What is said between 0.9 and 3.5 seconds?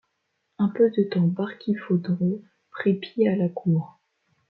de temps Barkilphedro prit pied à la